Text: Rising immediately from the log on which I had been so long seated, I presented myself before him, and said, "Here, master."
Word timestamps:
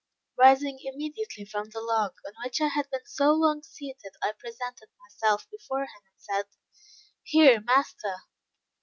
Rising 0.35 0.79
immediately 0.83 1.45
from 1.45 1.69
the 1.69 1.79
log 1.79 2.13
on 2.25 2.33
which 2.43 2.59
I 2.59 2.69
had 2.69 2.89
been 2.89 3.05
so 3.05 3.33
long 3.35 3.61
seated, 3.61 4.13
I 4.23 4.31
presented 4.31 4.89
myself 4.97 5.45
before 5.51 5.83
him, 5.83 6.01
and 6.07 6.17
said, 6.19 6.45
"Here, 7.21 7.61
master." 7.63 8.15